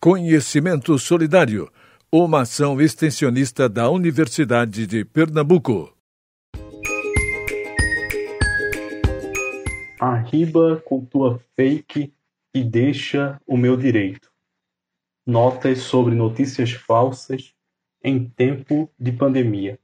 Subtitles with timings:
[0.00, 1.68] Conhecimento Solidário,
[2.10, 5.92] uma ação extensionista da Universidade de Pernambuco.
[9.98, 12.14] Arriba com tua fake
[12.54, 14.30] e deixa o meu direito.
[15.26, 17.52] Notas sobre notícias falsas
[18.00, 19.80] em tempo de pandemia.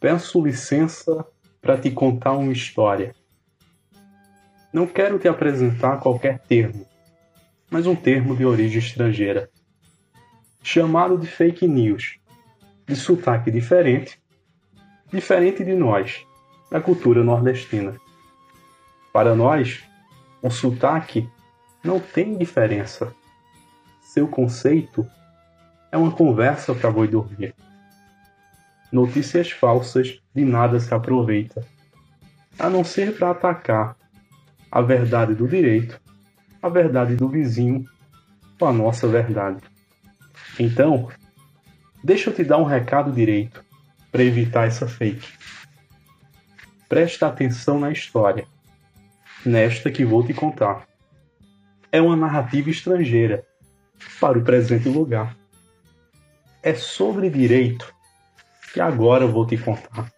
[0.00, 1.26] Peço licença
[1.60, 3.14] para te contar uma história.
[4.72, 6.88] Não quero te apresentar qualquer termo
[7.70, 9.50] mas um termo de origem estrangeira,
[10.62, 12.18] chamado de fake news,
[12.86, 14.20] de sotaque diferente,
[15.12, 16.24] diferente de nós,
[16.70, 17.96] da cultura nordestina.
[19.12, 19.84] Para nós,
[20.42, 21.28] o sotaque
[21.84, 23.14] não tem diferença.
[24.00, 25.06] Seu conceito
[25.92, 27.54] é uma conversa para boi dormir.
[28.90, 31.66] Notícias falsas de nada se aproveita,
[32.58, 33.96] a não ser para atacar
[34.70, 36.00] a verdade do direito
[36.62, 37.84] a verdade do vizinho
[38.58, 39.62] com a nossa verdade.
[40.58, 41.08] Então,
[42.02, 43.64] deixa eu te dar um recado direito
[44.10, 45.26] para evitar essa fake.
[46.88, 48.46] Presta atenção na história,
[49.44, 50.88] nesta que vou te contar.
[51.92, 53.46] É uma narrativa estrangeira
[54.20, 55.36] para o presente lugar.
[56.62, 57.94] É sobre direito
[58.72, 60.12] que agora vou te contar.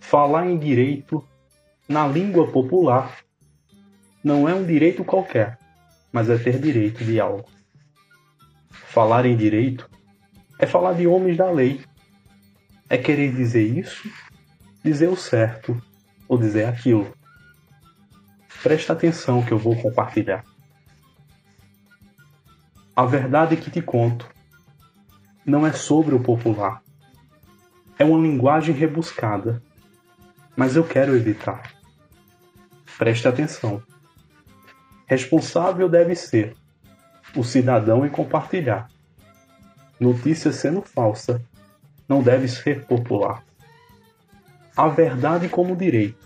[0.00, 1.24] Falar em direito
[1.88, 3.16] na língua popular
[4.22, 5.58] não é um direito qualquer,
[6.12, 7.48] mas é ter direito de algo.
[8.70, 9.88] Falar em direito
[10.58, 11.80] é falar de homens da lei.
[12.88, 14.10] É querer dizer isso,
[14.84, 15.80] dizer o certo
[16.28, 17.14] ou dizer aquilo.
[18.62, 20.44] Presta atenção que eu vou compartilhar.
[22.94, 24.28] A verdade que te conto
[25.46, 26.82] não é sobre o popular.
[27.98, 29.62] É uma linguagem rebuscada,
[30.56, 31.72] mas eu quero evitar.
[32.98, 33.82] Preste atenção.
[35.10, 36.54] Responsável deve ser
[37.34, 38.88] o cidadão em compartilhar.
[39.98, 41.42] Notícia sendo falsa
[42.08, 43.44] não deve ser popular.
[44.76, 46.24] A verdade como direito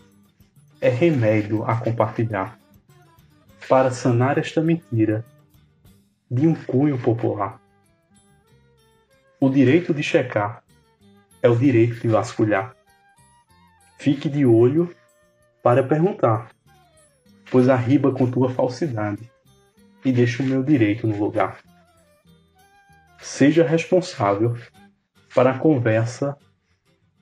[0.83, 2.59] é remédio a compartilhar
[3.71, 5.25] para sanar esta mentira
[6.31, 7.59] de um cunho popular.
[9.41, 10.63] O direito de checar
[11.41, 12.77] é o direito de vasculhar.
[13.97, 14.95] Fique de olho
[15.63, 16.54] para perguntar
[17.51, 19.31] pois arriba com tua falsidade
[20.05, 21.59] e deixa o meu direito no lugar.
[23.21, 24.57] Seja responsável
[25.35, 26.37] para a conversa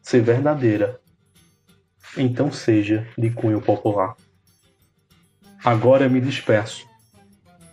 [0.01, 1.01] ser verdadeira.
[2.17, 4.17] Então seja de cunho popular.
[5.65, 6.87] Agora me despeço.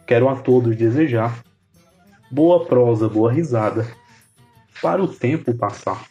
[0.05, 1.43] Quero a todos desejar
[2.31, 3.87] boa prosa, boa risada,
[4.81, 6.05] para o tempo passar.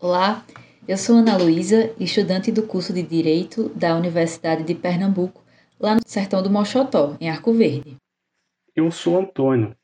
[0.00, 0.44] Olá,
[0.88, 5.44] eu sou Ana Luísa, estudante do curso de Direito da Universidade de Pernambuco,
[5.78, 7.98] lá no sertão do Mochotó, em Arco Verde.
[8.74, 9.76] Eu sou Antônio,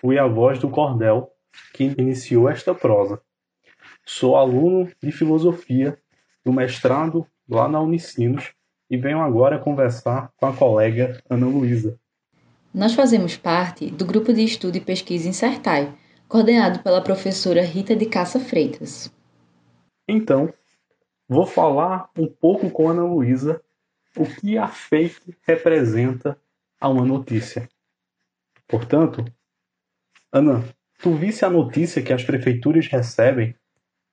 [0.00, 1.28] fui a voz do cordel
[1.74, 3.20] que iniciou esta prosa.
[4.06, 5.98] Sou aluno de filosofia
[6.44, 8.52] do mestrado lá na Unicinos
[8.88, 11.98] e venho agora conversar com a colega Ana Luísa.
[12.72, 15.92] Nós fazemos parte do grupo de estudo e pesquisa Insertai,
[16.28, 19.10] coordenado pela professora Rita de Caça Freitas.
[20.08, 20.52] Então,
[21.28, 23.62] vou falar um pouco com a Ana Luísa
[24.16, 26.36] o que a fake representa
[26.80, 27.68] a uma notícia.
[28.66, 29.24] Portanto,
[30.32, 30.64] Ana,
[30.98, 33.54] tu visse a notícia que as prefeituras recebem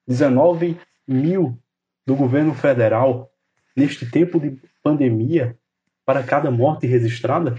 [0.05, 1.57] 19 mil
[2.05, 3.31] do governo federal
[3.75, 5.57] neste tempo de pandemia
[6.05, 7.55] para cada morte registrada?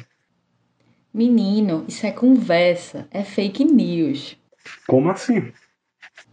[1.12, 4.36] Menino, isso é conversa, é fake news.
[4.86, 5.52] Como assim?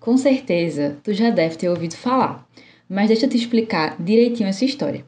[0.03, 2.46] Com certeza, tu já deve ter ouvido falar,
[2.90, 5.06] mas deixa eu te explicar direitinho essa história.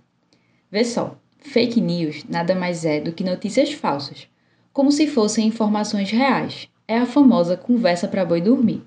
[0.71, 4.25] Vê só, fake news nada mais é do que notícias falsas,
[4.71, 6.69] como se fossem informações reais.
[6.87, 8.83] É a famosa conversa para boi dormir.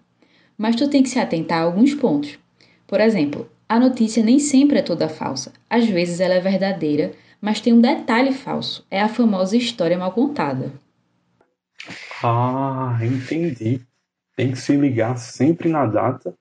[0.57, 2.39] Mas tu tem que se atentar a alguns pontos.
[2.87, 5.53] Por exemplo, a notícia nem sempre é toda falsa.
[5.69, 8.83] Às vezes ela é verdadeira, mas tem um detalhe falso.
[8.91, 10.73] É a famosa história mal contada.
[12.23, 13.87] Ah, entendi
[14.39, 16.33] tem que se ligar sempre na data,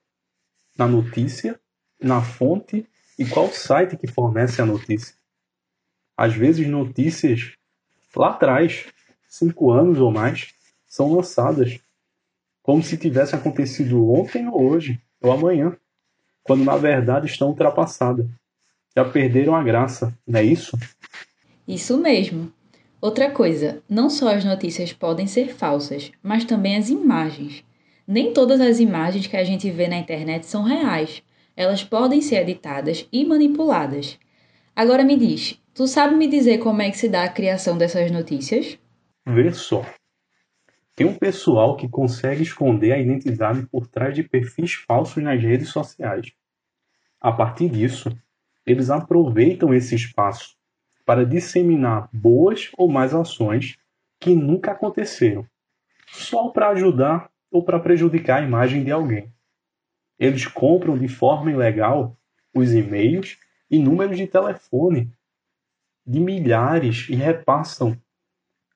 [0.78, 1.60] na notícia,
[2.00, 5.16] na fonte e qual site que fornece a notícia.
[6.16, 7.54] Às vezes, notícias
[8.16, 8.86] lá atrás,
[9.28, 10.54] cinco anos ou mais,
[10.86, 11.80] são lançadas
[12.62, 15.76] como se tivesse acontecido ontem ou hoje ou amanhã,
[16.44, 18.28] quando na verdade estão ultrapassadas.
[18.96, 20.78] Já perderam a graça, não é isso?
[21.68, 22.54] Isso mesmo.
[23.02, 27.66] Outra coisa, não só as notícias podem ser falsas, mas também as imagens.
[28.08, 31.22] Nem todas as imagens que a gente vê na internet são reais.
[31.56, 34.18] Elas podem ser editadas e manipuladas.
[34.74, 38.10] Agora me diz, Tu sabe me dizer como é que se dá a criação dessas
[38.10, 38.80] notícias?
[39.24, 39.86] Vê só.
[40.96, 45.70] Tem um pessoal que consegue esconder a identidade por trás de perfis falsos nas redes
[45.70, 46.32] sociais.
[47.22, 48.10] A partir disso,
[48.66, 50.56] eles aproveitam esse espaço
[51.06, 53.78] para disseminar boas ou más ações
[54.20, 55.46] que nunca aconteceram,
[56.08, 59.32] só para ajudar ou para prejudicar a imagem de alguém.
[60.20, 62.18] Eles compram de forma ilegal
[62.54, 63.38] os e-mails
[63.70, 65.12] e números de telefone
[66.06, 68.00] de milhares e repassam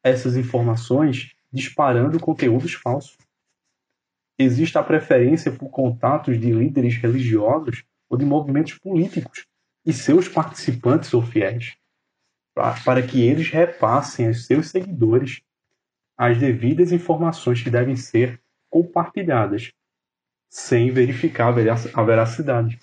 [0.03, 3.17] essas informações disparando conteúdos falsos.
[4.37, 9.45] Existe a preferência por contatos de líderes religiosos ou de movimentos políticos
[9.85, 11.77] e seus participantes ou fiéis,
[12.53, 15.41] para que eles repassem aos seus seguidores
[16.17, 18.41] as devidas informações que devem ser
[18.71, 19.71] compartilhadas,
[20.49, 21.49] sem verificar
[21.93, 22.79] a veracidade.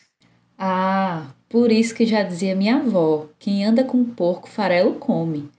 [0.56, 5.50] Ah, por isso que já dizia minha avó: quem anda com porco farelo come.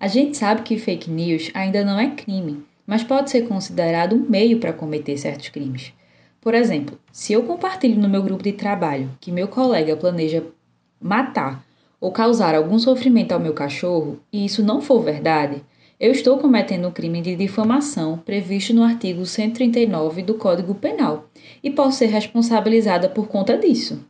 [0.00, 4.28] A gente sabe que fake news ainda não é crime, mas pode ser considerado um
[4.28, 5.92] meio para cometer certos crimes.
[6.40, 10.44] Por exemplo, se eu compartilho no meu grupo de trabalho que meu colega planeja
[11.00, 11.64] matar
[12.00, 15.62] ou causar algum sofrimento ao meu cachorro e isso não for verdade,
[16.04, 21.30] eu estou cometendo um crime de difamação previsto no artigo 139 do Código Penal
[21.62, 24.06] e posso ser responsabilizada por conta disso.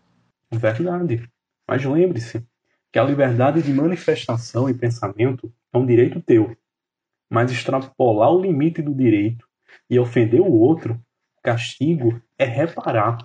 [0.50, 1.23] Verdade.
[1.69, 2.44] Mas lembre-se
[2.93, 6.56] que a liberdade de manifestação e pensamento é um direito teu.
[7.31, 9.46] Mas extrapolar o limite do direito
[9.88, 10.94] e ofender o outro,
[11.38, 13.19] o castigo é reparar.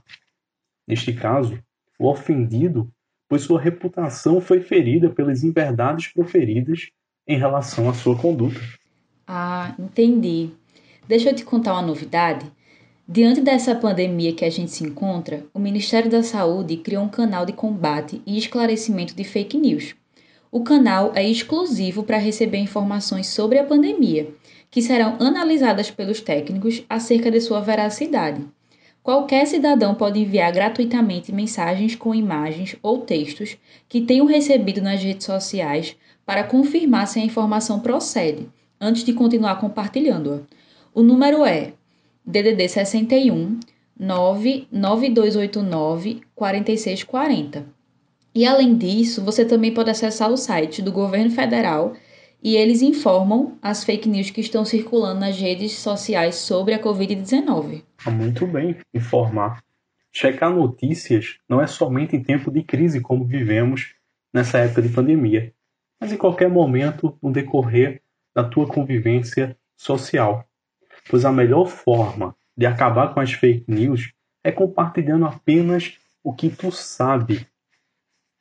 [0.88, 1.58] Neste caso,
[1.98, 2.88] o ofendido,
[3.28, 6.92] pois sua reputação foi ferida pelas inverdades proferidas
[7.30, 8.60] em relação à sua conduta.
[9.28, 10.50] Ah, entendi.
[11.08, 12.52] Deixa eu te contar uma novidade.
[13.08, 17.46] Diante dessa pandemia que a gente se encontra, o Ministério da Saúde criou um canal
[17.46, 19.96] de combate e esclarecimento de fake news.
[20.52, 24.34] O canal é exclusivo para receber informações sobre a pandemia,
[24.72, 28.44] que serão analisadas pelos técnicos acerca de sua veracidade.
[29.10, 33.58] Qualquer cidadão pode enviar gratuitamente mensagens com imagens ou textos
[33.88, 38.48] que tenham recebido nas redes sociais para confirmar se a informação procede,
[38.80, 40.42] antes de continuar compartilhando-a.
[40.94, 41.74] O número é
[42.24, 43.60] DDD 61
[44.00, 47.66] 99289 4640.
[48.36, 51.96] E além disso, você também pode acessar o site do governo federal
[52.42, 57.84] e eles informam as fake news que estão circulando nas redes sociais sobre a Covid-19.
[58.06, 59.62] Ah, muito bem, informar.
[60.12, 63.94] Checar notícias não é somente em tempo de crise como vivemos
[64.34, 65.54] nessa época de pandemia,
[66.00, 68.02] mas em qualquer momento no decorrer
[68.34, 70.46] da tua convivência social.
[71.10, 74.14] Pois a melhor forma de acabar com as fake news
[74.44, 77.46] é compartilhando apenas o que tu sabe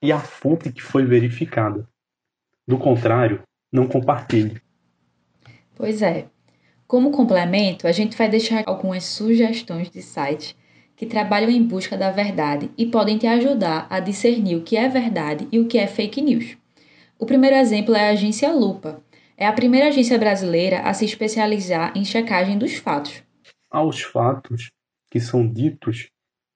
[0.03, 1.89] e a fonte que foi verificada.
[2.67, 3.43] Do contrário,
[3.73, 4.61] não compartilhe.
[5.75, 6.27] Pois é.
[6.87, 10.57] Como complemento, a gente vai deixar algumas sugestões de sites
[10.97, 14.89] que trabalham em busca da verdade e podem te ajudar a discernir o que é
[14.89, 16.57] verdade e o que é fake news.
[17.19, 19.03] O primeiro exemplo é a agência Lupa.
[19.37, 23.23] É a primeira agência brasileira a se especializar em checagem dos fatos.
[23.71, 24.71] Aos fatos
[25.11, 26.09] que são ditos,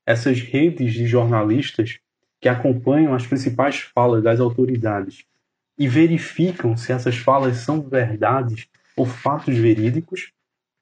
[0.06, 1.98] essas redes de jornalistas
[2.40, 5.24] que acompanham as principais falas das autoridades
[5.82, 10.32] e verificam se essas falas são verdades ou fatos verídicos,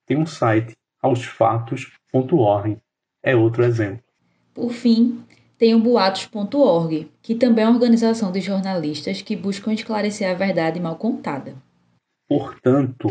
[0.05, 2.77] tem um site, aosfatos.org.
[3.23, 4.05] É outro exemplo.
[4.53, 5.25] Por fim,
[5.57, 10.79] tem o boatos.org, que também é uma organização de jornalistas que buscam esclarecer a verdade
[10.79, 11.57] mal contada.
[12.29, 13.09] Portanto,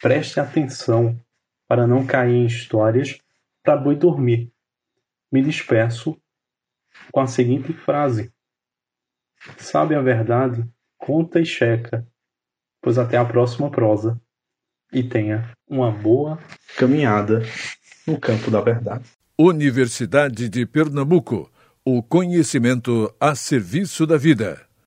[0.00, 1.18] preste atenção
[1.66, 3.18] para não cair em histórias
[3.60, 4.52] para boi dormir.
[5.32, 6.16] Me despeço
[7.10, 8.32] com a seguinte frase:
[9.58, 10.64] Sabe a verdade,
[11.02, 12.06] conta e checa,
[12.80, 14.20] pois até a próxima prosa
[14.92, 16.38] e tenha uma boa
[16.78, 17.42] caminhada
[18.06, 19.04] no campo da verdade.
[19.36, 21.50] Universidade de Pernambuco,
[21.84, 24.60] o conhecimento a serviço da vida.